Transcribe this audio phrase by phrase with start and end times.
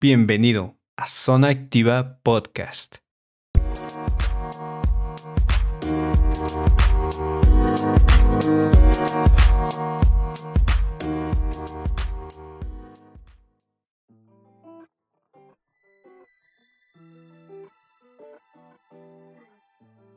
[0.00, 2.98] Bienvenido a Zona Activa Podcast.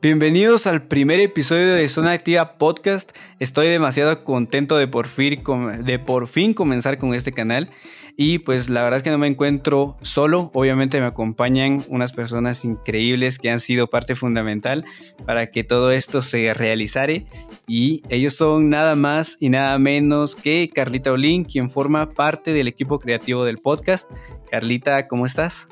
[0.02, 3.16] Bienvenidos al primer episodio de Zona Activa Podcast.
[3.38, 5.40] Estoy demasiado contento de por, fin,
[5.84, 7.70] de por fin comenzar con este canal.
[8.16, 10.50] Y pues la verdad es que no me encuentro solo.
[10.54, 14.84] Obviamente me acompañan unas personas increíbles que han sido parte fundamental
[15.24, 17.26] para que todo esto se realizare.
[17.68, 22.66] Y ellos son nada más y nada menos que Carlita Olin, quien forma parte del
[22.66, 24.10] equipo creativo del podcast.
[24.50, 25.68] Carlita, ¿cómo estás?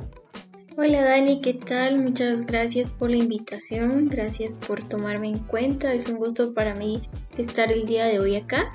[0.82, 1.98] Hola Dani, ¿qué tal?
[1.98, 7.02] Muchas gracias por la invitación, gracias por tomarme en cuenta, es un gusto para mí
[7.36, 8.72] estar el día de hoy acá.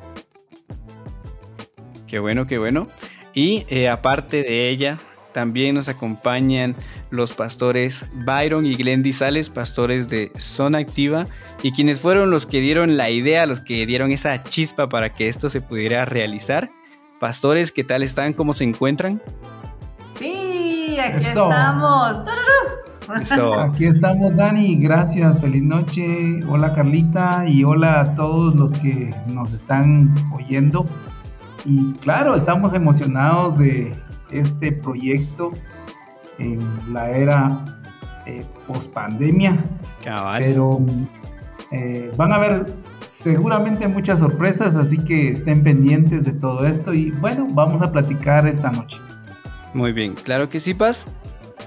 [2.06, 2.90] Qué bueno, qué bueno.
[3.34, 5.00] Y eh, aparte de ella,
[5.32, 6.76] también nos acompañan
[7.10, 11.26] los pastores Byron y Glendy Sales, pastores de Zona Activa,
[11.64, 15.28] y quienes fueron los que dieron la idea, los que dieron esa chispa para que
[15.28, 16.70] esto se pudiera realizar.
[17.20, 18.34] Pastores, ¿qué tal están?
[18.34, 19.24] ¿Cómo se encuentran?
[21.06, 22.22] Aquí estamos.
[23.60, 24.78] Aquí estamos, Dani.
[24.78, 26.44] Gracias, feliz noche.
[26.48, 30.86] Hola, Carlita, y hola a todos los que nos están oyendo.
[31.66, 33.94] Y claro, estamos emocionados de
[34.32, 35.52] este proyecto
[36.40, 36.60] en
[36.92, 37.66] la era
[38.26, 39.56] eh, post pandemia.
[40.40, 40.80] Pero
[41.72, 42.66] eh, van a haber
[43.02, 46.92] seguramente muchas sorpresas, así que estén pendientes de todo esto.
[46.92, 48.98] Y bueno, vamos a platicar esta noche.
[49.76, 51.06] Muy bien, claro que sí, Paz.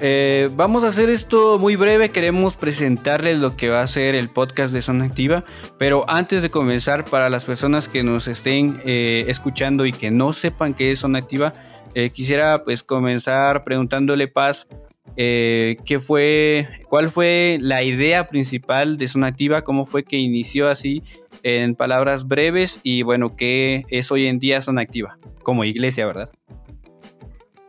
[0.01, 4.31] Eh, vamos a hacer esto muy breve, queremos presentarles lo que va a ser el
[4.31, 5.45] podcast de Zona Activa,
[5.77, 10.33] pero antes de comenzar, para las personas que nos estén eh, escuchando y que no
[10.33, 11.53] sepan qué es Zona Activa,
[11.95, 14.69] eh, quisiera pues comenzar preguntándole Paz,
[15.14, 21.03] ¿qué fue, cuál fue la idea principal de Zona Activa, cómo fue que inició así
[21.42, 26.30] en palabras breves y bueno, qué es hoy en día Zona Activa como iglesia, ¿verdad?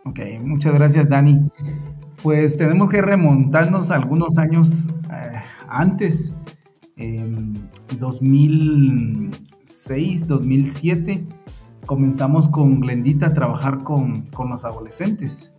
[0.09, 1.39] Ok, muchas gracias Dani.
[2.23, 6.33] Pues tenemos que remontarnos algunos años eh, antes,
[6.97, 7.53] en
[7.99, 11.27] 2006, 2007,
[11.85, 15.53] comenzamos con Glendita a trabajar con, con los adolescentes.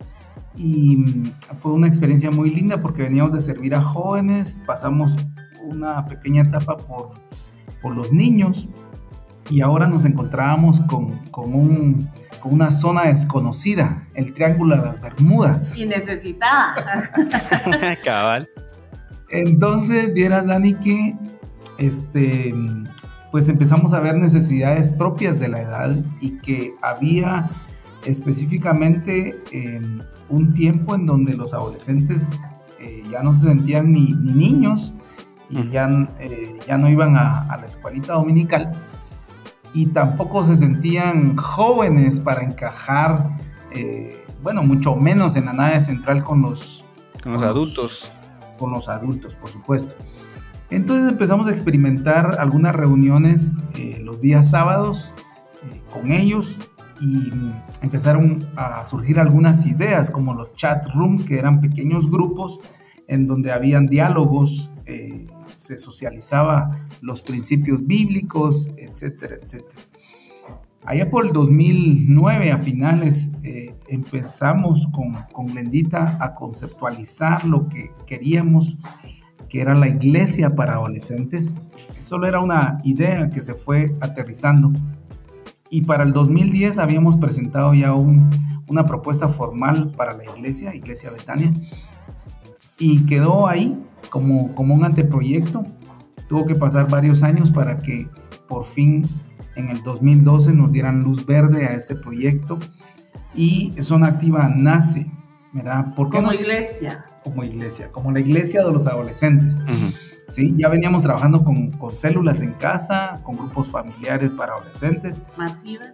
[0.57, 5.15] Y mm, fue una experiencia muy linda porque veníamos de servir a jóvenes, pasamos
[5.63, 7.11] una pequeña etapa por,
[7.81, 8.67] por los niños
[9.51, 12.09] y ahora nos encontrábamos con, con un
[12.41, 15.77] con una zona desconocida, el Triángulo de las Bermudas.
[15.77, 16.73] Y necesitada.
[18.03, 18.49] Cabal.
[19.29, 21.15] Entonces, vieras, Dani, que
[21.77, 22.53] este,
[23.31, 27.49] pues empezamos a ver necesidades propias de la edad y que había
[28.05, 32.31] específicamente em, un tiempo en donde los adolescentes
[32.79, 34.95] eh, ya no se sentían ni, niños
[35.49, 35.87] y ya,
[36.19, 38.71] eh, ya no iban a, a la escuelita dominical
[39.73, 43.37] y tampoco se sentían jóvenes para encajar,
[43.71, 46.83] eh, bueno, mucho menos en la nave central con los,
[47.23, 48.11] con los adultos.
[48.59, 49.95] con los adultos, por supuesto.
[50.69, 55.13] Entonces empezamos a experimentar algunas reuniones eh, los días sábados
[55.69, 56.59] eh, con ellos
[56.99, 57.31] y
[57.81, 62.59] empezaron a surgir algunas ideas como los chat rooms, que eran pequeños grupos
[63.07, 64.71] en donde habían diálogos
[65.61, 69.79] se socializaba los principios bíblicos, etcétera, etcétera.
[70.83, 75.55] Allá por el 2009, a finales, eh, empezamos con, con
[76.19, 78.75] a conceptualizar lo que queríamos,
[79.47, 81.53] que era la iglesia para adolescentes.
[81.99, 84.71] Solo era una idea que se fue aterrizando.
[85.69, 91.53] Y para el 2010 habíamos presentado ya una propuesta formal para la iglesia, Iglesia Betania,
[92.79, 93.77] y quedó ahí
[94.09, 95.63] como, como un anteproyecto.
[96.27, 98.07] Tuvo que pasar varios años para que
[98.47, 99.03] por fin
[99.55, 102.59] en el 2012 nos dieran luz verde a este proyecto
[103.33, 105.09] y Zona Activa nace,
[105.53, 105.93] ¿verdad?
[105.95, 107.05] como iglesia.
[107.23, 109.61] Como iglesia, como la iglesia de los adolescentes.
[110.29, 110.55] ¿sí?
[110.57, 115.21] Ya veníamos trabajando con, con, células en casa, con grupos familiares para adolescentes.
[115.37, 115.91] Masivas.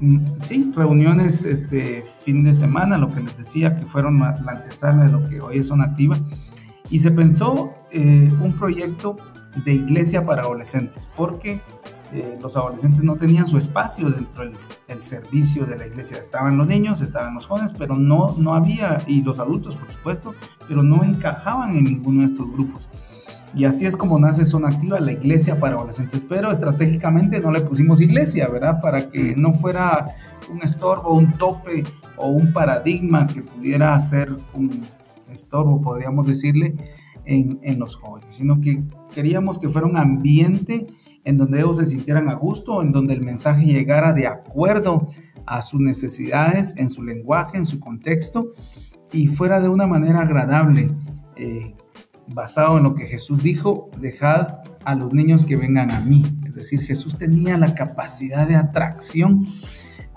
[0.00, 5.04] Mm, sí, reuniones este fin de semana, lo que les decía, que fueron la antesala
[5.04, 6.18] de lo que hoy es Zona Activa
[6.90, 9.16] y se pensó eh, un proyecto
[9.64, 11.60] de iglesia para adolescentes, porque
[12.12, 16.18] eh, los adolescentes no tenían su espacio dentro del, servicio de la iglesia.
[16.18, 20.34] Estaban los niños, estaban los jóvenes, pero no, no había, y los adultos por supuesto,
[20.68, 22.88] pero no encajaban en ninguno de estos grupos.
[23.56, 26.26] Y así es como nace Zona Activa, la iglesia para adolescentes.
[26.28, 28.80] Pero estratégicamente no le pusimos iglesia, ¿verdad?
[28.80, 30.06] Para que no fuera
[30.50, 31.84] un estorbo, un tope
[32.16, 34.84] o un paradigma que pudiera ser un
[35.34, 36.74] estorbo, podríamos decirle,
[37.26, 38.82] en, en los jóvenes, sino que
[39.14, 40.86] queríamos que fuera un ambiente
[41.24, 45.08] en donde ellos se sintieran a gusto, en donde el mensaje llegara de acuerdo
[45.46, 48.52] a sus necesidades, en su lenguaje, en su contexto,
[49.12, 50.90] y fuera de una manera agradable,
[51.36, 51.74] eh,
[52.28, 56.22] basado en lo que Jesús dijo, dejad a los niños que vengan a mí.
[56.46, 59.46] Es decir, Jesús tenía la capacidad de atracción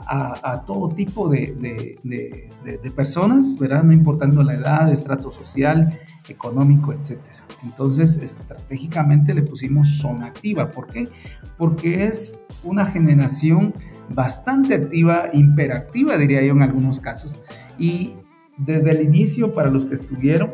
[0.09, 3.83] a, todo tipo de, de, personas, ¿verdad?
[3.83, 6.00] No importando la edad, estrato social,
[6.30, 7.19] económico, etc.
[7.63, 10.71] Entonces, estratégicamente le pusimos zona activa.
[10.71, 11.09] ¿Por qué?
[11.57, 13.74] Porque es una generación
[14.09, 17.39] bastante activa, imperactiva, diría yo en algunos casos.
[17.77, 18.13] Y
[18.57, 20.54] desde el inicio, para los que estuvieron,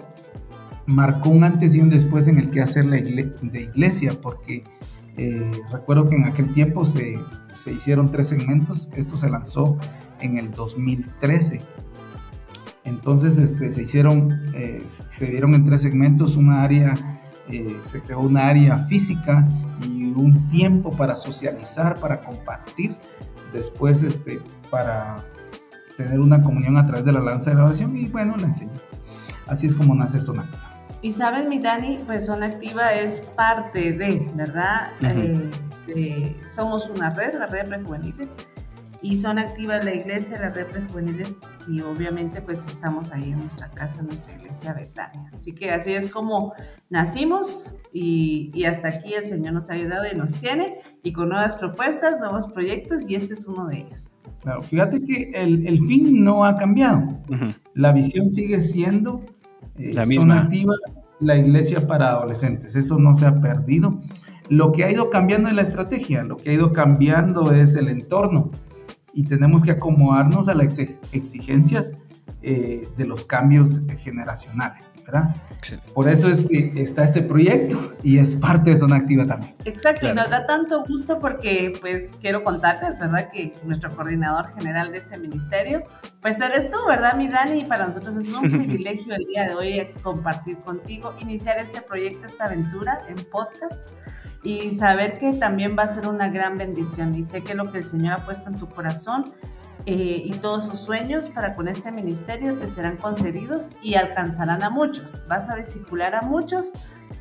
[0.86, 4.64] marcó un antes y un después en el que hacer la de iglesia, porque
[5.18, 7.20] eh, recuerdo que en aquel tiempo se,
[7.50, 9.78] se, hicieron tres segmentos, esto se lanzó
[10.20, 11.62] en el 2013.
[12.84, 18.20] Entonces este, se hicieron, eh, se dieron en tres segmentos, una área, eh, se creó
[18.22, 19.48] una área física
[19.86, 22.96] y un tiempo para socializar, para compartir,
[23.54, 25.16] después este, para
[25.96, 28.98] tener una comunión a través de la lanza de la oración y bueno, la enseñanza.
[29.48, 30.63] Así es como nace Zona Activa.
[31.04, 34.92] Y sabes, mi Dani, pues Zona Activa es parte de, ¿verdad?
[35.02, 38.30] Eh, somos una red, la red de juveniles,
[39.02, 43.34] y Zona Activa es la iglesia, la red de juveniles, y obviamente pues estamos ahí
[43.34, 45.30] en nuestra casa, en nuestra iglesia Betania.
[45.36, 46.54] Así que así es como
[46.90, 51.28] nacimos y, y hasta aquí el Señor nos ha ayudado y nos tiene, y con
[51.28, 54.16] nuevas propuestas, nuevos proyectos, y este es uno de ellos.
[54.42, 57.20] Claro, fíjate que el, el fin no ha cambiado.
[57.74, 59.26] La visión sigue siendo
[59.78, 60.42] la misma.
[60.42, 60.76] activa,
[61.20, 62.76] la iglesia para adolescentes.
[62.76, 64.02] Eso no se ha perdido.
[64.50, 67.88] Lo que ha ido cambiando es la estrategia, lo que ha ido cambiando es el
[67.88, 68.52] entorno
[69.14, 71.94] y tenemos que acomodarnos a las exigencias
[72.46, 75.34] eh, de los cambios generacionales, ¿verdad?
[75.94, 79.56] Por eso es que está este proyecto y es parte de Zona Activa también.
[79.64, 83.30] Exacto, y nos da tanto gusto porque pues quiero contarles, ¿verdad?
[83.32, 85.84] Que nuestro coordinador general de este ministerio,
[86.22, 87.62] pues eres tú, ¿verdad, mi Dani?
[87.62, 92.28] Y para nosotros es un privilegio el día de hoy compartir contigo, iniciar este proyecto,
[92.28, 93.80] esta aventura en podcast
[94.44, 97.78] y saber que también va a ser una gran bendición y sé que lo que
[97.78, 99.34] el Señor ha puesto en tu corazón
[99.86, 104.70] eh, y todos sus sueños para con este ministerio te serán concedidos y alcanzarán a
[104.70, 105.26] muchos.
[105.28, 106.72] Vas a discipular a muchos,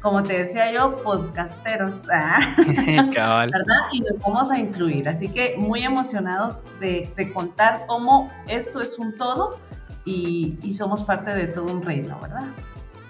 [0.01, 2.55] como te decía yo, podcasteros, ¿ah?
[2.57, 3.83] ¿verdad?
[3.93, 5.09] Y los vamos a incluir.
[5.09, 9.59] Así que muy emocionados de, contar cómo esto es un todo
[10.05, 12.47] y, somos parte de todo un reino, ¿verdad?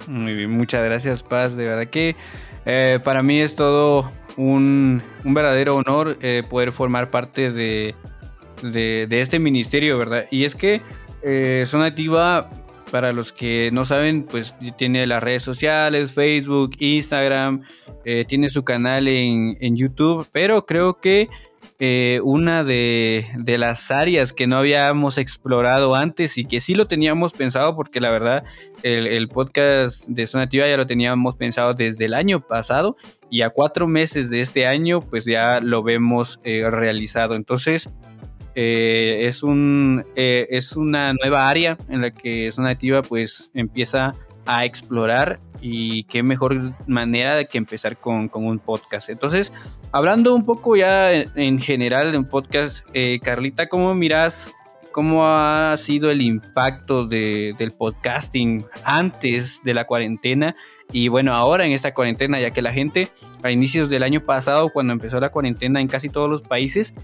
[0.06, 1.56] Muy bien, muchas gracias, Paz.
[1.56, 2.16] De verdad que
[2.64, 7.94] eh, para mí es todo un, verdadero honor eh, poder formar parte de
[8.62, 10.26] de, este ministerio, ¿verdad?
[10.30, 10.80] Y es que
[11.22, 11.94] eh, Zona
[12.90, 17.62] para los que no saben, pues tiene las redes sociales, Facebook, Instagram,
[18.04, 21.30] eh, tiene su canal en, YouTube, pero creo que
[21.78, 23.24] eh, una de,
[23.58, 28.10] las áreas que no habíamos explorado antes y que sí lo teníamos pensado, porque la
[28.10, 28.44] verdad
[28.82, 32.96] el, podcast de Zona ya lo teníamos pensado desde el año pasado
[33.30, 37.36] y a cuatro meses de este año pues ya lo vemos realizado.
[37.36, 37.88] Entonces
[38.54, 44.14] eh, es, un, eh, es una nueva área en la que Zona Activa pues empieza
[44.44, 49.08] a explorar y qué mejor manera de que empezar con, un podcast.
[49.08, 49.52] Entonces,
[49.92, 54.52] hablando un poco ya en general de un podcast, eh, Carlita, ¿cómo miras
[54.92, 60.54] cómo ha sido el impacto del podcasting antes de la cuarentena
[60.92, 63.08] y bueno, ahora en esta cuarentena, ya que la gente
[63.42, 66.94] a inicios del año pasado, cuando empezó la cuarentena en casi todos los países,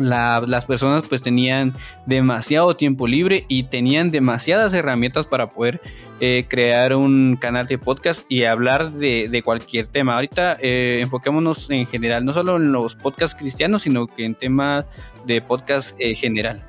[0.00, 1.74] las personas pues tenían
[2.06, 5.80] demasiado tiempo libre y tenían demasiadas herramientas para poder
[6.20, 10.14] eh, crear un canal de podcast y hablar de, cualquier tema.
[10.14, 14.84] Ahorita eh, enfoquémonos en general, no solo en los podcasts cristianos, sino que en temas
[15.26, 16.62] de podcast eh, general.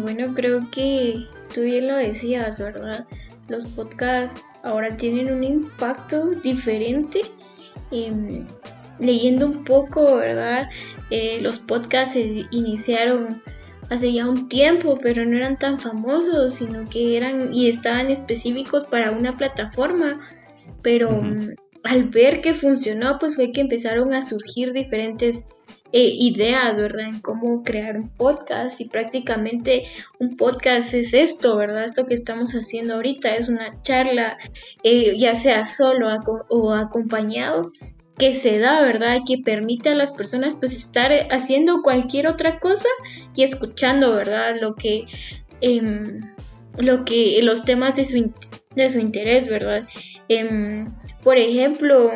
[0.00, 3.06] bueno, creo que tú bien lo decías, ¿verdad?
[3.48, 7.22] Los podcasts ahora tienen un impacto diferente.
[7.90, 8.46] Em,
[9.00, 10.68] leyendo un poco, ¿verdad?
[11.10, 13.42] Eh, los podcasts se iniciaron
[13.90, 18.84] hace ya un tiempo, pero no eran tan famosos, sino que eran y estaban específicos
[18.86, 20.20] para una plataforma.
[20.82, 21.50] Pero mm,
[21.82, 25.44] al ver que funcionó, pues fue que empezaron a surgir diferentes
[25.92, 27.08] eh, ideas, ¿verdad?
[27.08, 29.84] En cómo crear un podcast y prácticamente
[30.20, 31.84] un podcast es esto, ¿verdad?
[31.84, 34.38] Esto que estamos haciendo ahorita es una charla,
[34.84, 36.06] eh, ya sea solo
[36.48, 37.72] o acompañado
[38.18, 39.20] que se da, ¿verdad?
[39.26, 42.88] Que permite a las personas pues estar haciendo cualquier otra cosa
[43.34, 44.56] y escuchando, ¿verdad?
[44.60, 45.06] Lo que,
[45.60, 46.20] em,
[46.78, 48.32] lo que, los temas de su,
[48.74, 49.88] de su interés, ¿verdad?
[50.28, 52.12] Em, por ejemplo,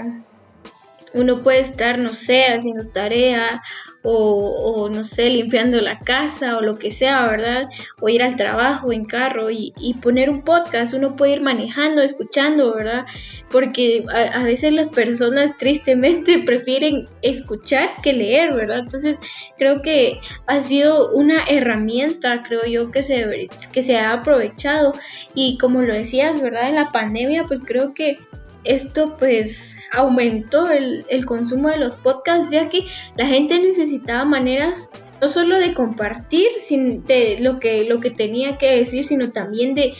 [1.14, 3.62] uno puede estar, no sé, haciendo tarea
[4.06, 7.68] o, no sé, limpiando la casa o lo que sea, ¿verdad?
[8.00, 12.74] O ir al trabajo en carro y, poner un podcast, uno puede ir manejando, escuchando,
[12.74, 13.06] ¿verdad?
[13.50, 18.80] Porque a, veces las personas tristemente prefieren escuchar que leer, ¿verdad?
[18.80, 19.18] Entonces
[19.56, 24.92] creo que ha sido una herramienta, creo yo, que se, que se ha aprovechado
[25.34, 26.68] y como lo decías, ¿verdad?
[26.68, 28.16] En la pandemia, pues creo que
[28.64, 34.90] esto pues aumentó el, consumo de los podcasts ya que la gente necesitaba maneras
[35.20, 39.74] no solo de compartir sin, de lo que, lo que tenía que decir, sino también
[39.74, 39.94] de,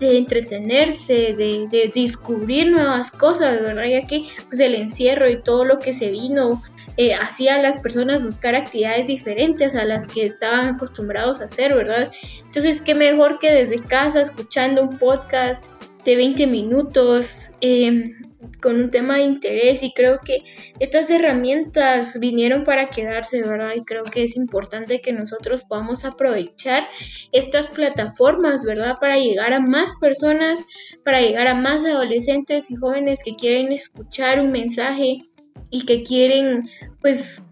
[0.00, 3.84] entretenerse, de, de, descubrir nuevas cosas, ¿verdad?
[3.84, 6.62] Ya que pues el encierro y todo lo que se vino
[6.98, 11.72] eh, hacía a las personas buscar actividades diferentes a las que estaban acostumbrados a hacer,
[11.72, 12.10] ¿verdad?
[12.44, 15.64] Entonces, qué mejor que desde casa, escuchando un podcast
[16.04, 18.14] de 20 minutos, em,
[18.60, 20.38] con un tema de interés y creo que
[20.78, 23.72] estas herramientas vinieron para quedarse, ¿verdad?
[23.76, 26.88] Y creo que es importante que nosotros podamos aprovechar
[27.32, 28.96] estas plataformas, ¿verdad?
[29.00, 30.60] Para llegar a más personas,
[31.04, 35.22] para llegar a más adolescentes y jóvenes que quieren escuchar un mensaje
[35.70, 36.68] y que quieren
[37.00, 37.42] pues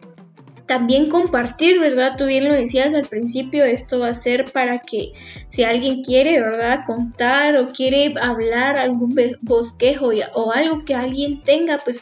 [0.67, 2.17] también compartir, ¿verdad?
[2.19, 5.13] Tú bien lo decías al principio, esto va a ser para que
[5.49, 6.81] si alguien quiere, ¿verdad?
[6.85, 12.01] Contar o quiere hablar algún bosquejo o algo que alguien tenga, pues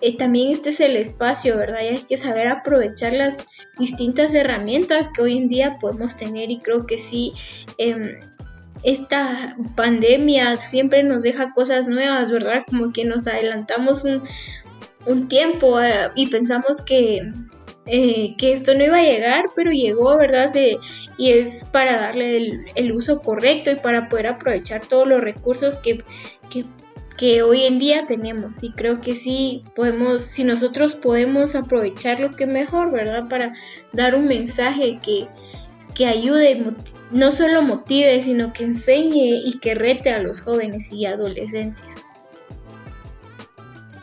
[0.00, 1.80] eh, también este es el espacio, ¿verdad?
[1.82, 3.46] Y hay que saber aprovechar las
[3.78, 7.32] distintas herramientas que hoy en día podemos tener y creo que sí.
[7.78, 8.14] Em,
[8.82, 12.64] esta pandemia siempre nos deja cosas nuevas, ¿verdad?
[12.68, 14.04] Como que nos adelantamos
[15.06, 17.22] un, tiempo ah, y pensamos que
[17.86, 20.50] eh, que esto no iba a llegar, pero llegó, ¿verdad?
[21.18, 26.04] y es para darle el, uso correcto y para poder aprovechar todos los recursos que,
[27.16, 28.62] que, hoy en día tenemos.
[28.64, 33.28] Y creo que sí podemos, si nosotros podemos aprovechar lo que mejor, ¿verdad?
[33.28, 33.54] Para
[33.92, 35.28] dar un mensaje que,
[35.94, 36.60] que ayude,
[37.12, 41.84] no solo motive, sino que enseñe y que rete a los jóvenes y adolescentes.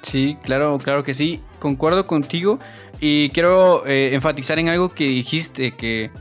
[0.01, 1.41] Sí, claro, claro que sí.
[1.63, 2.59] Concuerdo contigo.
[2.99, 6.11] Y quiero eh, enfatizar en algo que dijiste, que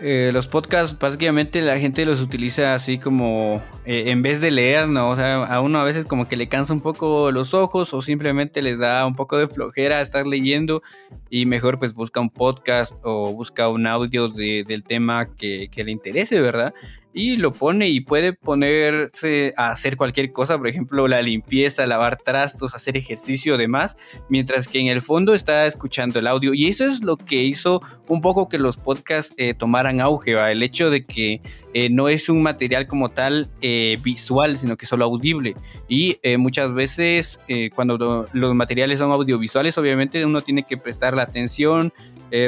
[0.00, 4.88] eh, los podcasts básicamente la gente los utiliza así como eh, en vez de leer,
[4.88, 5.08] ¿no?
[5.08, 8.02] O sea, a uno a veces como que le cansa un poco los ojos o
[8.02, 10.82] simplemente les da un poco de flojera estar leyendo
[11.30, 15.92] y mejor pues busca un podcast o busca un audio del tema que, que le
[15.92, 16.74] interese, ¿verdad?
[17.14, 22.16] Y lo pone y puede ponerse a hacer cualquier cosa, por ejemplo, la limpieza, lavar
[22.16, 23.96] trastos, hacer ejercicio, demás,
[24.28, 26.54] mientras que en el fondo está escuchando el audio.
[26.54, 30.50] Y eso es lo que hizo un poco que los podcasts eh, tomaran auge, ¿va?
[30.50, 31.42] el hecho de que
[31.74, 35.54] eh, no es un material como tal eh, visual, sino que solo audible.
[35.88, 37.40] Y muchas veces
[37.74, 41.92] cuando los materiales son audiovisuales, obviamente uno tiene que prestar la atención,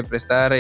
[0.08, 0.54] prestar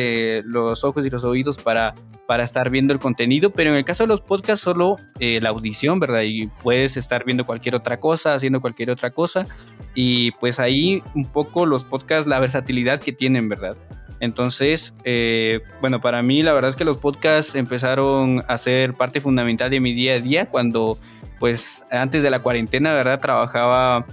[0.44, 1.94] los ojos y los oídos para
[2.26, 5.50] para estar viendo el contenido, pero en el caso de los podcasts solo eh, la
[5.50, 6.22] audición, ¿verdad?
[6.22, 9.46] Y puedes estar viendo cualquier otra cosa, haciendo cualquier otra cosa,
[9.94, 13.76] y pues ahí un poco los podcasts, la versatilidad que tienen, ¿verdad?
[14.20, 19.20] Entonces, eh, bueno, para mí la verdad es que los podcasts empezaron a ser parte
[19.20, 20.98] fundamental de mi día a día cuando,
[21.38, 23.20] pues, antes de la cuarentena, ¿verdad?
[23.20, 24.06] Trabajaba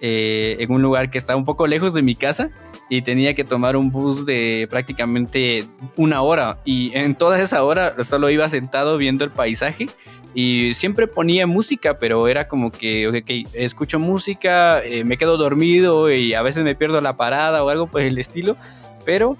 [0.00, 2.50] eh, en un lugar que estaba un poco lejos de mi casa
[2.88, 5.66] y tenía que tomar un bus de prácticamente
[5.96, 6.58] una hora.
[6.64, 9.88] Y en toda esa hora solo iba sentado viendo el paisaje
[10.34, 16.12] y siempre ponía música, pero era como que, ok, escucho música, eh, me quedo dormido
[16.12, 18.56] y a veces me pierdo la parada o algo por el estilo,
[19.04, 19.36] pero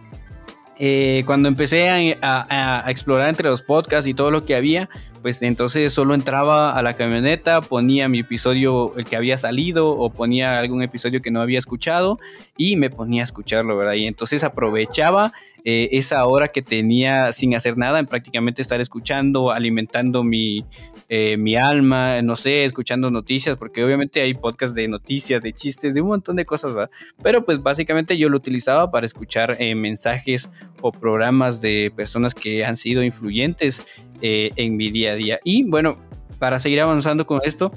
[0.80, 4.88] eh, cuando empecé a, explorar entre los podcasts y todo lo que había,
[5.22, 10.10] pues entonces solo entraba a la camioneta, ponía mi episodio, el que había salido, o
[10.10, 12.18] ponía algún episodio que no había escuchado
[12.56, 13.94] y me ponía a escucharlo, ¿verdad?
[13.94, 15.32] Y entonces aprovechaba
[15.64, 20.64] eh, esa hora que tenía sin hacer nada, en prácticamente estar escuchando, alimentando mi,
[21.08, 25.94] eh, mi alma, no sé, escuchando noticias, porque obviamente hay podcasts de noticias, de chistes,
[25.94, 26.90] de un montón de cosas, ¿verdad?
[27.20, 30.48] Pero pues básicamente yo lo utilizaba para escuchar mensajes
[30.80, 33.82] o programas de personas que han sido influyentes
[34.22, 35.40] eh, en mi día a día.
[35.44, 35.98] Y bueno,
[36.38, 37.72] para seguir avanzando con esto,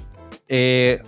[0.48, 1.00] eh,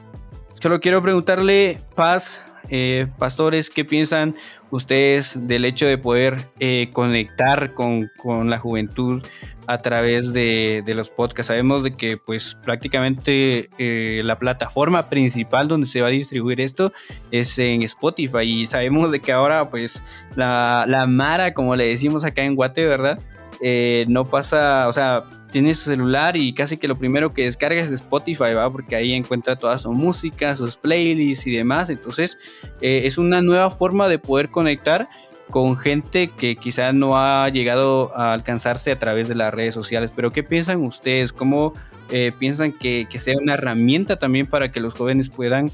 [0.61, 4.35] solo quiero preguntarle, Paz, eh, pastores, ¿qué piensan
[4.71, 8.11] ustedes del hecho de poder eh, conectar con,
[8.49, 9.23] la juventud
[9.67, 11.49] a través de, los podcasts?
[11.49, 16.93] Sabemos de que pues prácticamente eh, la plataforma principal donde se va a distribuir esto
[17.31, 20.03] es en Spotify y sabemos de que ahora pues
[20.37, 23.19] la, la Mara, como le decimos acá en Guate, ¿verdad?
[23.67, 27.81] Eh, no pasa, o sea, tiene su celular y casi que lo primero que descarga
[27.81, 28.71] es Spotify, ¿va?
[28.71, 31.89] Porque ahí encuentra toda su música, sus playlists y demás.
[31.89, 32.37] Entonces,
[32.83, 35.09] eh, es una nueva forma de poder conectar
[35.49, 40.13] con gente que quizá no ha llegado a alcanzarse a través de las redes sociales.
[40.15, 41.33] Pero, ¿qué piensan ustedes?
[41.33, 41.73] ¿Cómo
[42.11, 45.71] eh, piensan que, que sea una herramienta también para que los jóvenes puedan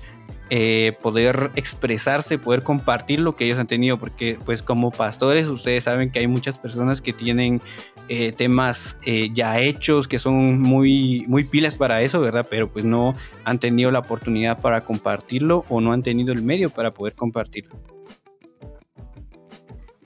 [0.53, 5.85] eh, poder expresarse, poder compartir lo que ellos han tenido, porque pues como pastores ustedes
[5.85, 7.61] saben que hay muchas personas que tienen
[8.09, 12.49] eh, temas eh, ya hechos, que son muy, muy pilas para eso, ¿verdad?
[12.51, 13.15] Pero pues no
[13.45, 17.77] han tenido la oportunidad para compartirlo o no han tenido el medio para poder compartirlo.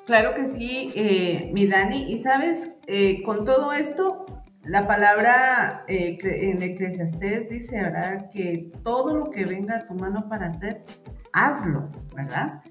[0.04, 0.92] Claro que sí,
[1.54, 2.12] mi Dani.
[2.12, 2.76] Y sabes,
[3.24, 4.26] con todo esto,
[4.64, 8.30] la palabra eh, en Eclesiastés dice, ¿verdad?
[8.30, 10.84] Que todo lo que venga a tu mano para hacer,
[11.32, 12.62] hazlo, ¿verdad?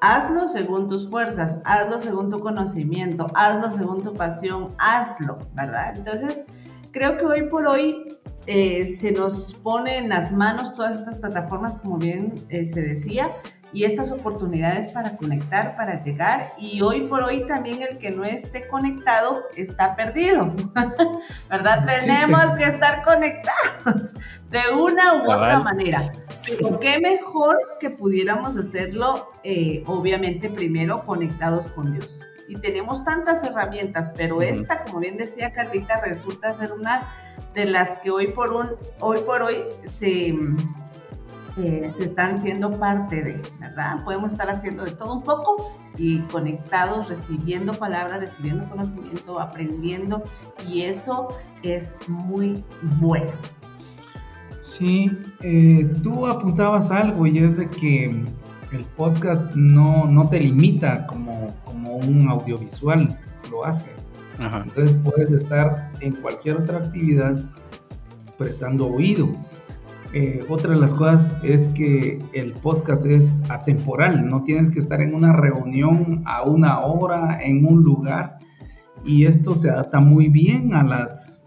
[0.00, 5.96] Hazlo según tus fuerzas, hazlo según tu conocimiento, hazlo según tu pasión, hazlo, ¿verdad?
[5.96, 6.44] Entonces,
[6.92, 11.76] creo que hoy por hoy eh, se nos pone en las manos todas estas plataformas,
[11.76, 13.30] como bien eh, se decía,
[13.72, 16.52] y estas oportunidades para conectar, para llegar.
[16.58, 20.52] Y hoy por hoy también el que no esté conectado está perdido,
[21.50, 21.86] ¿verdad?
[21.86, 24.14] Tenemos que estar conectados
[24.50, 26.12] de una u otra manera.
[26.46, 32.26] Pero qué mejor que pudiéramos hacerlo, eh, obviamente, primero conectados con Dios.
[32.48, 37.14] Y tenemos tantas herramientas, pero esta, como bien decía Carlita, resulta ser una
[37.54, 40.34] de las que hoy por, un, hoy, por hoy se
[41.56, 44.04] se están siendo parte de, ¿verdad?
[44.04, 50.22] Podemos estar haciendo de todo un poco y conectados, recibiendo palabras, recibiendo conocimiento, aprendiendo
[50.66, 51.28] y eso
[51.62, 52.64] es muy
[52.98, 53.32] bueno.
[54.62, 58.04] Sí, eh, tú apuntabas algo y es de que
[58.72, 63.18] el podcast no, no te limita como, como un audiovisual
[63.50, 63.90] lo hace.
[64.38, 67.38] Entonces puedes estar en cualquier otra actividad
[68.38, 69.28] prestando oído.
[70.12, 75.00] Eh, otra de las cosas es que el podcast es atemporal, no tienes que estar
[75.00, 78.38] en una reunión a una hora en un lugar
[79.04, 81.44] y esto se adapta muy bien a las,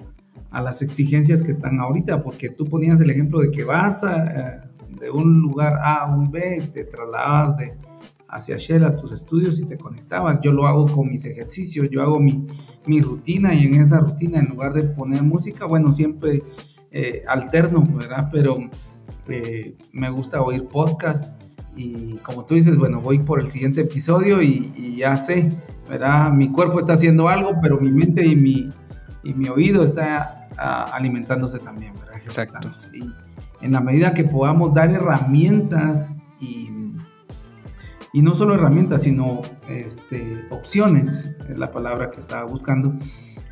[0.50, 4.62] a las exigencias que están ahorita, porque tú ponías el ejemplo de que vas eh,
[4.88, 7.74] de un lugar A a un B, te trasladabas de
[8.30, 10.40] hacia Shell a tus estudios y te conectabas.
[10.42, 12.48] Yo lo hago con mis ejercicios, yo hago mi,
[12.88, 16.42] mi rutina y en esa rutina en lugar de poner música, bueno, siempre
[16.96, 18.30] eh, alterno, ¿verdad?
[18.32, 18.70] Pero
[19.28, 21.34] eh, me gusta oír podcast
[21.76, 25.52] y como tú dices, bueno, voy por el siguiente episodio y, ya sé,
[25.90, 26.30] ¿verdad?
[26.32, 28.70] Mi cuerpo está haciendo algo, pero mi mente y mi,
[29.24, 32.18] y mi oído está ah, alimentándose también, ¿verdad?
[32.24, 32.70] Exacto.
[32.94, 33.10] Y
[33.66, 36.70] en la medida que podamos dar herramientas y,
[38.14, 42.94] y no solo herramientas, sino este, opciones, es la palabra que estaba buscando,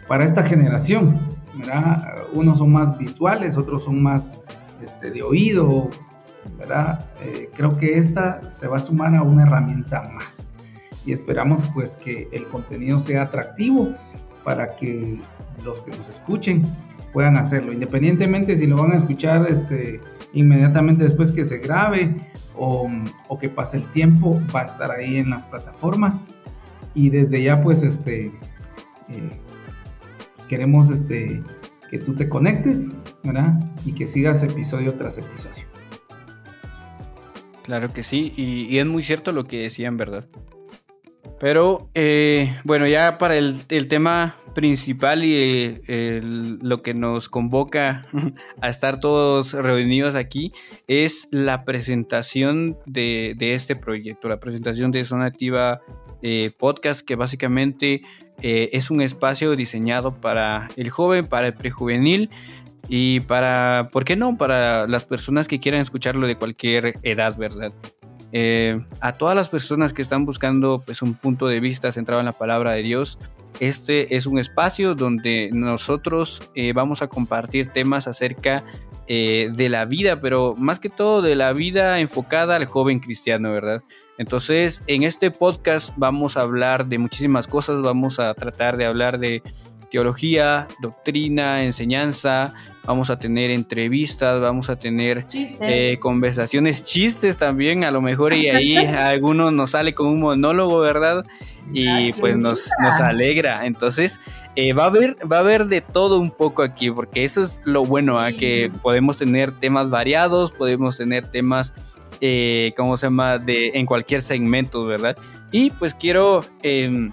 [0.07, 1.19] para esta generación,
[1.55, 2.25] ¿verdad?
[2.33, 4.39] Unos son más visuales, otros son más
[4.81, 5.89] este, de oído.
[7.21, 10.49] Eh, creo que esta se va a sumar a una herramienta más
[11.05, 13.93] y esperamos pues que el contenido sea atractivo
[14.43, 15.19] para que
[15.63, 16.63] los que nos escuchen
[17.13, 19.99] puedan hacerlo, independientemente si lo van a escuchar este,
[20.33, 22.15] inmediatamente después que se grabe
[22.55, 22.89] o,
[23.27, 26.21] o, que pase el tiempo, va a estar ahí en las plataformas
[26.93, 28.27] y desde ya pues este,
[29.09, 29.29] eh,
[30.51, 31.41] queremos este,
[31.89, 32.91] que tú te conectes,
[33.23, 33.57] ¿verdad?
[33.85, 35.63] Y que sigas episodio tras episodio.
[37.63, 40.27] Claro que sí, y, es muy cierto lo que decían, ¿verdad?
[41.39, 48.05] Pero eh, bueno, ya para el, tema principal y eh, lo que nos convoca
[48.61, 50.51] a estar todos reunidos aquí
[50.87, 55.79] es la presentación de, este proyecto, la presentación de Zona Activa
[56.21, 58.01] eh, Podcast, que básicamente
[58.41, 62.29] eh, es un espacio diseñado para el joven, para el prejuvenil
[62.87, 64.37] y para, ¿por qué no?
[64.37, 67.73] Para las personas que quieran escucharlo de cualquier edad, ¿verdad?
[68.33, 72.25] Eh, a todas las personas que están buscando pues, un punto de vista centrado en
[72.25, 73.17] la palabra de Dios,
[73.59, 76.41] este es un espacio donde nosotros
[76.73, 78.63] vamos a compartir temas acerca
[79.07, 83.51] eh, de la vida, pero más que todo de la vida enfocada al joven cristiano,
[83.51, 83.83] ¿verdad?
[84.17, 89.19] Entonces, en este podcast vamos a hablar de muchísimas cosas, vamos a tratar de hablar
[89.19, 89.41] de
[89.91, 92.53] teología, doctrina, enseñanza,
[92.85, 98.47] vamos a tener entrevistas, vamos a tener eh, conversaciones, chistes también, a lo mejor y
[98.47, 101.25] ahí alguno nos sale con un monólogo, ¿verdad?
[101.73, 103.65] Y pues nos, nos alegra.
[103.65, 104.21] Entonces,
[104.55, 107.61] eh, va, a haber, va a haber de todo un poco aquí, porque eso es
[107.65, 108.31] lo bueno, ¿ah?
[108.31, 111.73] que podemos tener temas variados, podemos tener temas
[112.21, 113.39] eh, ¿cómo se llama?
[113.39, 115.17] De, en cualquier segmento, ¿verdad?
[115.51, 117.11] Y pues quiero em,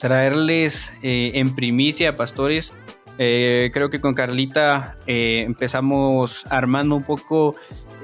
[0.00, 2.74] traerles eh, en primicia, pastores.
[3.18, 7.54] Eh, creo que con Carlita eh, empezamos armando un poco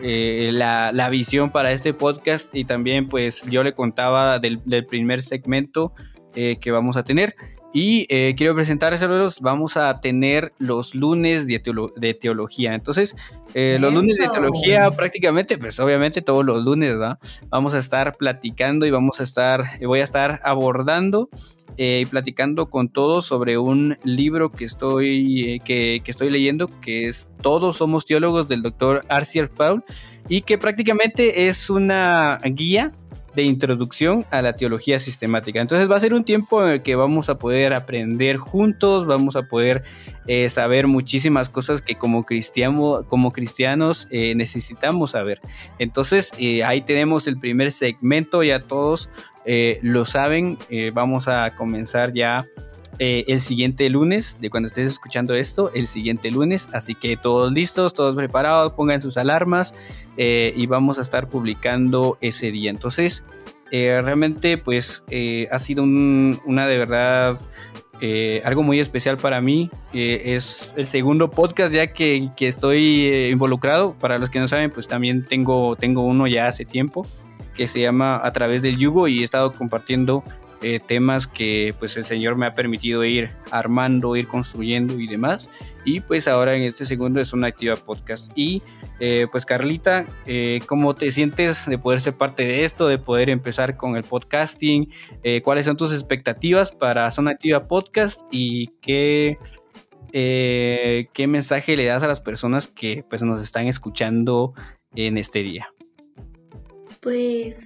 [0.02, 5.22] la, la, visión para este podcast y también pues yo le contaba del, del primer
[5.22, 5.94] segmento
[6.35, 7.35] que vamos a tener.
[7.78, 11.59] Y eh, quiero presentárselos, vamos a tener los lunes de,
[12.18, 12.72] teología.
[12.72, 13.14] Entonces,
[13.52, 17.18] eh, los lunes de teología prácticamente, pues obviamente todos los lunes, ¿verdad?
[17.50, 21.28] Vamos a estar platicando y vamos a estar, voy a estar abordando
[21.79, 27.31] eh, platicando con todos sobre un libro que estoy, que, que, estoy leyendo, que es
[27.43, 29.85] Todos somos teólogos del doctor Arcier Paul,
[30.29, 32.93] y que prácticamente es una guía
[33.37, 35.61] de introducción a la teología sistemática.
[35.61, 39.37] Entonces va a ser un tiempo en el que vamos a poder aprender juntos, vamos
[39.37, 39.85] a poder
[40.27, 45.40] eh, saber muchísimas cosas que como, cristiano, como cristianos eh, necesitamos saber.
[45.79, 49.11] Entonces eh, ahí tenemos el primer segmento, ya todos
[49.81, 50.59] lo saben,
[50.92, 52.44] vamos a comenzar ya
[52.98, 56.68] el siguiente lunes, de cuando estés escuchando esto, el siguiente lunes.
[56.72, 59.74] Así que todos listos, todos preparados, pongan sus alarmas
[60.16, 62.70] y vamos a estar publicando ese día.
[62.70, 63.24] Entonces,
[63.70, 65.04] realmente pues
[65.50, 67.38] ha sido una de verdad
[68.00, 69.70] eh, algo muy especial para mí.
[69.92, 73.94] es el segundo podcast ya que, que estoy eh, involucrado.
[73.94, 77.06] Para los que no saben, pues también tengo, tengo uno ya hace tiempo
[77.54, 80.22] que se llama A través del yugo y he estado compartiendo
[80.62, 85.51] eh, temas que pues el Señor me ha permitido ir armando, ir construyendo y demás.
[85.85, 88.33] Y pues ahora en este segundo es una activa podcast.
[88.35, 88.62] Y
[88.99, 93.31] eh, pues Carlita, eh, ¿cómo te sientes de poder ser parte de esto, de poder
[93.31, 94.90] empezar con el podcasting?
[95.42, 99.38] ¿Cuáles son tus expectativas para Zona Activa Podcast y qué...
[100.12, 104.55] ¿Qué mensaje le das a las personas que pues, nos están escuchando
[104.95, 105.76] en este día?
[107.07, 107.61] Pues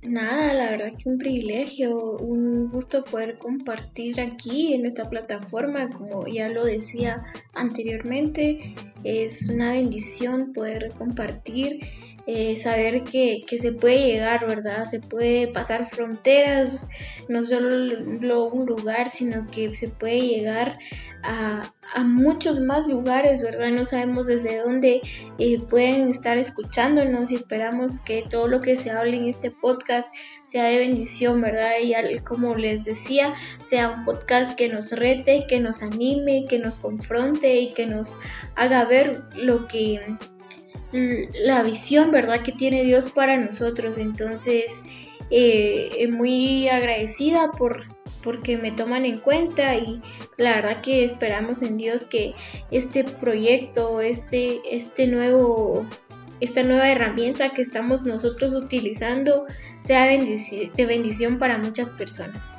[0.00, 6.26] nada, la verdad que un privilegio, un gusto poder compartir aquí en esta plataforma, como
[6.26, 11.80] ya lo decía anteriormente, es una bendición poder compartir,
[12.28, 14.84] eh, saber que, se puede llegar, ¿verdad?
[14.86, 16.88] Se puede pasar fronteras,
[17.28, 20.76] no solo un lugar, sino que se puede llegar
[21.22, 21.72] a,
[22.04, 23.68] muchos más lugares, ¿verdad?
[23.70, 25.00] No sabemos desde dónde
[25.38, 30.12] eh, pueden estar escuchándonos y esperamos que todo lo que se hable en este podcast
[30.44, 31.72] sea de bendición, ¿verdad?
[31.80, 36.74] Y como les decía, sea un podcast que nos rete, que nos anime, que nos
[36.74, 38.16] confronte y que nos
[38.56, 40.00] haga ver lo que
[41.34, 42.42] la visión, ¿verdad?
[42.42, 43.98] Que tiene Dios para nosotros.
[43.98, 44.82] Entonces,
[45.30, 47.84] eh, muy agradecida por
[48.22, 50.00] porque me toman en cuenta y
[50.36, 52.34] la verdad que esperamos en Dios que
[52.72, 55.86] este proyecto, este, este nuevo,
[56.40, 59.44] esta nueva herramienta que estamos nosotros utilizando
[59.80, 62.55] sea de bendición para muchas personas.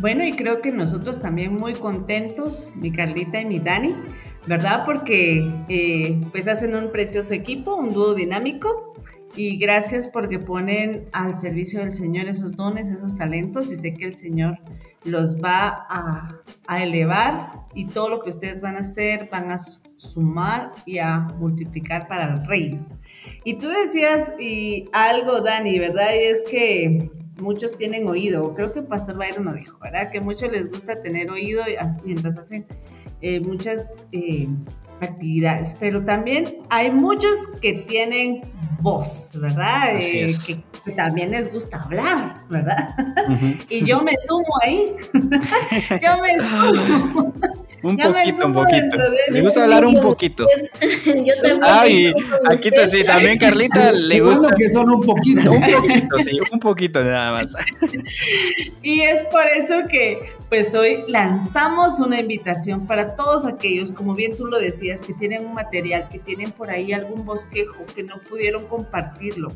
[0.00, 3.94] Bueno, y creo que nosotros también muy contentos, mi Carlita y mi Dani,
[4.46, 4.84] ¿verdad?
[4.86, 8.94] Porque eh, pues hacen un precioso equipo, un dúo dinámico
[9.36, 14.06] y gracias porque ponen al servicio del Señor esos dones, esos talentos y sé que
[14.06, 14.58] el Señor
[15.04, 16.40] los va a,
[16.78, 22.08] elevar y todo lo que ustedes van a hacer van a sumar y a multiplicar
[22.08, 22.86] para el reino.
[23.44, 26.14] Y tú decías y algo, Dani, ¿verdad?
[26.14, 30.10] Y es que muchos tienen oído, creo que Pastor Byron lo dijo, ¿verdad?
[30.10, 31.62] Que muchos les gusta tener oído
[32.04, 32.66] mientras hacen
[33.22, 34.48] eh, muchas eh,
[35.00, 38.42] actividades, pero también hay muchos que tienen
[38.80, 39.96] voz, ¿verdad?
[39.98, 42.94] Eh, que, también les gusta hablar, ¿verdad?
[43.68, 47.34] y yo me sumo ahí, yo me sumo.
[47.82, 48.96] Un poquito, un poquito.
[49.30, 50.46] Me gusta hablar un poquito.
[51.06, 51.60] Yo también.
[51.62, 52.12] Ay,
[52.50, 54.54] aquí sí, también Carlita le gusta.
[54.54, 55.52] que son un poquito.
[55.52, 57.54] Un poquito, sí, un poquito nada más.
[58.82, 64.36] Y es por eso que, pues hoy lanzamos una invitación para todos aquellos, como bien
[64.36, 68.20] tú lo decías, que tienen un material, que tienen por ahí algún bosquejo, que no
[68.28, 69.48] pudieron compartirlo.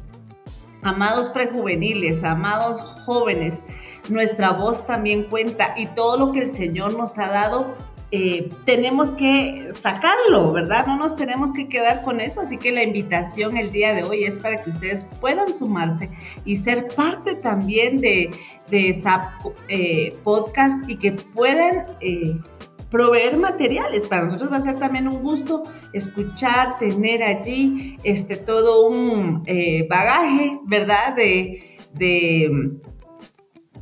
[0.83, 3.65] Amados prejuveniles, amados jóvenes,
[4.09, 7.75] nuestra voz también cuenta y todo lo que el Señor nos ha dado
[8.17, 10.87] eh, tenemos que sacarlo, ¿verdad?
[10.87, 14.23] No nos tenemos que quedar con eso, así que la invitación el día de hoy
[14.23, 16.11] es para que ustedes puedan sumarse
[16.45, 18.31] y ser parte también de,
[18.71, 22.39] esa eh, podcast y que puedan eh,
[22.95, 24.07] proveer materiales.
[24.07, 29.43] Para nosotros va a ser también un gusto escuchar, tener allí este, todo un
[29.89, 31.17] bagaje, ¿verdad?
[31.17, 31.81] de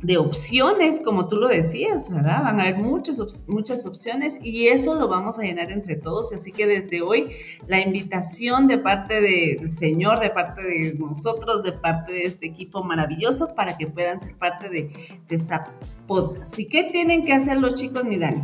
[0.03, 2.43] de opciones, como tú lo decías, ¿verdad?
[2.43, 6.33] Van a haber muchas, muchas opciones y eso lo vamos a llenar entre todos.
[6.33, 7.31] Así que desde hoy
[7.67, 12.83] la invitación de parte del Señor, de parte de nosotros, de parte de este equipo
[12.83, 14.91] maravilloso para que puedan ser parte de,
[15.27, 15.71] de esa
[16.05, 16.59] podcast.
[16.59, 18.41] ¿Y qué tienen que hacer los chicos, mi Dani?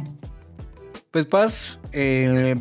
[1.11, 2.55] Pues eh,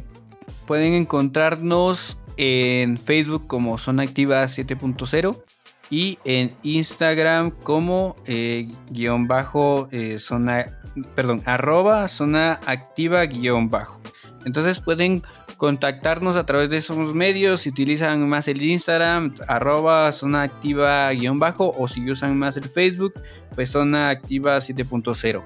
[0.66, 5.42] pueden encontrarnos en Facebook como Zona Activa 7.0
[5.90, 10.78] y en Instagram como eh, guion bajo eh, zona,
[11.14, 14.00] perdón, arroba zona activa guion bajo.
[14.44, 15.22] Entonces pueden
[15.56, 21.38] contactarnos a través de esos medios si utilizan más el Instagram, arroba zona activa guion
[21.38, 23.14] bajo o si usan más el Facebook,
[23.54, 25.42] pues zona activa 7.0.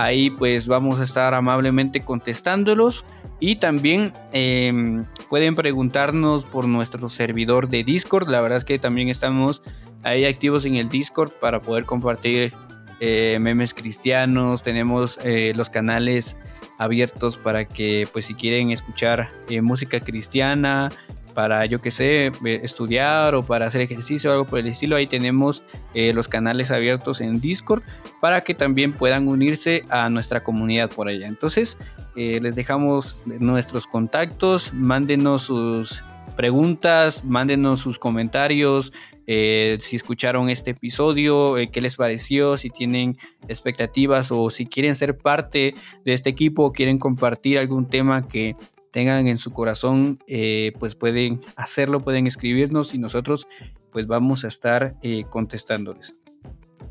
[0.00, 3.04] Ahí pues vamos a estar amablemente contestándolos
[3.40, 8.28] y también em, pueden preguntarnos por nuestro servidor de Discord.
[8.28, 9.60] La verdad es que también estamos
[10.04, 12.54] ahí activos en el Discord para poder compartir
[13.00, 14.62] eh, memes cristianos.
[14.62, 16.36] Tenemos eh, los canales
[16.78, 20.92] abiertos para que pues si quieren escuchar eh, música cristiana,
[21.38, 22.32] para, yo que sé,
[22.64, 25.62] estudiar o para hacer ejercicio o algo por el estilo, ahí tenemos
[25.94, 27.84] eh, los canales abiertos en Discord
[28.20, 31.28] para que también puedan unirse a nuestra comunidad por allá.
[31.28, 31.78] Entonces,
[32.16, 36.02] eh, les dejamos nuestros contactos, mándenos sus
[36.36, 38.92] preguntas, mándenos sus comentarios,
[39.28, 45.16] eh, si escucharon este episodio, qué les pareció, si tienen expectativas o si quieren ser
[45.16, 48.56] parte de este equipo, quieren compartir algún tema que
[48.90, 53.46] tengan en su corazón, eh, pues pueden hacerlo, pueden escribirnos y nosotros
[53.92, 56.14] pues vamos a estar eh, contestándoles.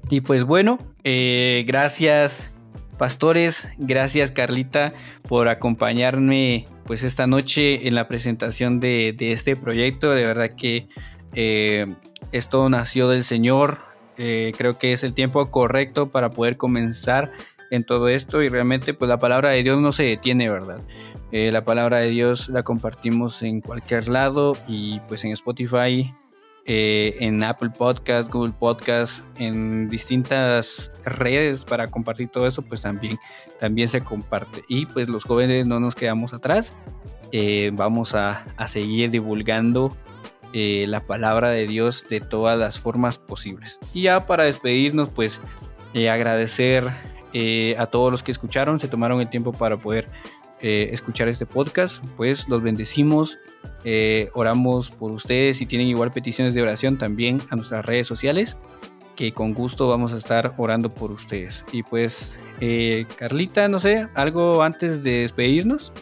[0.10, 2.50] Y pues bueno, eh, gracias
[2.98, 4.94] pastores, gracias Carlita
[5.28, 10.12] por acompañarme pues esta noche en la presentación de, de este proyecto.
[10.12, 10.88] De verdad que
[12.32, 13.80] esto nació del Señor.
[14.16, 17.32] creo que es el tiempo correcto para poder comenzar
[17.72, 20.82] en todo esto y realmente pues la palabra de Dios no se detiene, ¿verdad?
[21.32, 26.14] Eh, la palabra de Dios la compartimos en cualquier lado y pues en Spotify,
[26.66, 33.18] eh, en Apple Podcast, Google Podcast, en distintas redes para compartir todo eso, pues también,
[33.60, 34.64] también se comparte.
[34.68, 36.76] Y pues los jóvenes no nos quedamos atrás,
[37.32, 39.96] eh, vamos a, a, seguir divulgando
[40.54, 43.80] la palabra de Dios de todas las formas posibles.
[43.94, 45.40] Y ya para despedirnos, pues
[45.94, 46.90] agradecer
[47.40, 50.10] eh, a todos los que escucharon, se tomaron el tiempo para poder
[50.60, 53.38] eh, escuchar este podcast, pues los bendecimos,
[53.84, 58.58] eh, oramos por ustedes, si tienen igual peticiones de oración también a nuestras redes sociales,
[59.16, 61.64] que con gusto vamos a estar orando por ustedes.
[61.72, 62.40] Y pues,
[63.18, 65.94] Carlita, no sé, algo antes de despedirnos.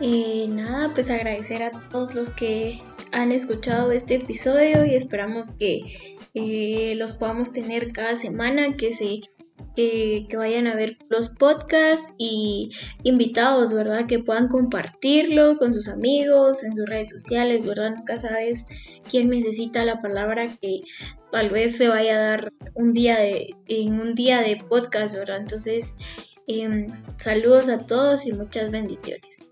[0.00, 7.12] nada, pues agradecer a todos los que han escuchado este episodio y esperamos que los
[7.12, 9.20] podamos tener cada semana, que se
[10.28, 12.70] que, vayan a ver los podcasts y
[13.02, 14.06] invitados, ¿verdad?
[14.06, 17.96] Que puedan compartirlo con sus amigos, en sus redes sociales, ¿verdad?
[17.96, 18.66] Nunca sabes
[19.08, 20.80] quién necesita la palabra que
[21.30, 25.38] tal vez se vaya a dar un día de, en un día de podcast, ¿verdad?
[25.38, 25.94] Entonces,
[26.46, 29.50] em, saludos a todos y muchas bendiciones.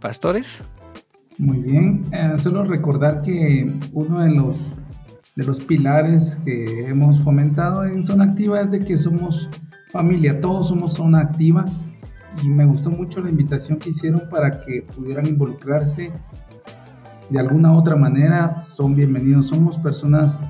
[0.00, 0.62] Pastores.
[1.38, 4.74] Muy bien, eh, solo recordar que uno de los
[5.36, 9.50] de los pilares que hemos fomentado en Zona Activa es de que somos
[9.90, 11.66] familia, todos somos Zona Activa
[12.42, 16.10] y me gustó mucho la invitación que hicieron para que pudieran involucrarse
[17.28, 20.40] de alguna otra manera, son bienvenidos, somos personas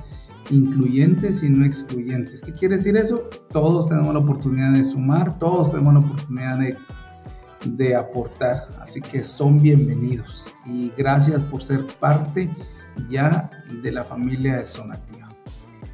[0.51, 2.41] incluyentes y no excluyentes.
[2.41, 3.29] ¿Qué quiere decir eso?
[3.49, 6.77] Todos tenemos la oportunidad de sumar, todos tenemos la oportunidad de,
[7.65, 12.49] de aportar, así que son bienvenidos y gracias por ser parte
[13.09, 15.27] ya de la familia de Zona Activa.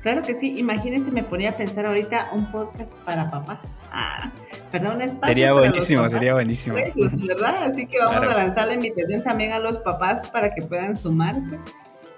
[0.03, 3.59] Claro que sí, imagínense, me ponía a pensar ahorita un podcast para papás.
[3.89, 4.29] Ah,
[4.69, 5.27] perdón, un espacio.
[5.27, 6.75] Sería buenísimo, sería buenísimo.
[6.93, 7.63] Pues, ¿verdad?
[7.63, 11.57] Así que vamos a lanzar la invitación también a los papás para que puedan sumarse.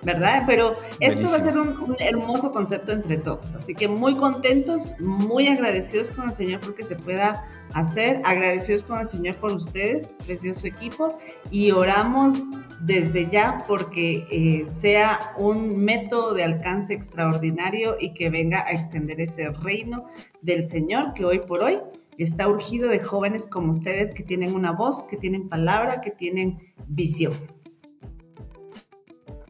[0.06, 0.44] ¿Verdad?
[0.46, 3.56] Pero esto va a ser un, hermoso concepto entre todos.
[3.56, 9.00] Así que muy contentos, muy agradecidos con el Señor porque se pueda hacer, agradecidos con
[9.00, 11.18] el Señor por ustedes, precioso equipo,
[11.50, 18.64] y oramos desde ya porque eh, sea un método de alcance extraordinario y que venga
[18.66, 20.06] a extender ese reino
[20.42, 21.80] del Señor que hoy por hoy
[22.18, 26.60] está urgido de jóvenes como ustedes que tienen una voz, que tienen palabra, que tienen
[26.88, 27.34] visión.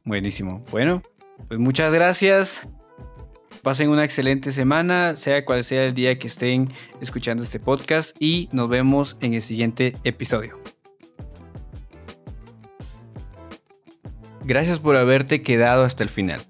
[0.05, 0.63] Buenísimo.
[0.71, 1.01] Bueno,
[1.47, 2.67] pues muchas gracias.
[3.63, 6.69] Pasen una excelente semana, sea cual sea el día que estén
[7.01, 10.61] escuchando este podcast y nos vemos en el siguiente episodio.
[14.43, 16.43] Gracias por haberte quedado hasta el final.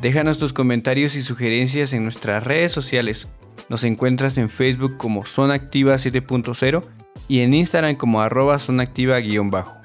[0.00, 3.28] Déjanos tus comentarios y sugerencias en nuestras redes sociales.
[3.68, 6.84] Nos encuentras en Facebook como Zona Activa 7.0
[7.28, 9.80] y en Instagram como arroba zonaactiva-bajo.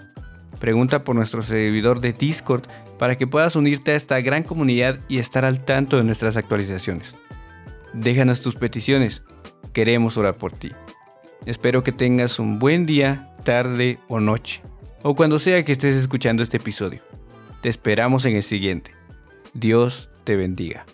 [0.59, 2.63] Pregunta por nuestro servidor de Discord
[2.97, 7.15] para que puedas unirte a esta gran comunidad y estar al tanto de nuestras actualizaciones.
[7.93, 9.23] Déjanos tus peticiones,
[9.73, 10.71] queremos orar por ti.
[11.45, 14.63] Espero que tengas un buen día, tarde o noche,
[15.01, 17.01] o cuando sea que estés escuchando este episodio.
[17.61, 18.91] Te esperamos en el siguiente.
[19.53, 20.85] Dios te bendiga.